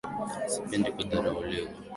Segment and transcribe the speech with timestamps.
[0.53, 1.69] Sipendi kudharauliwa.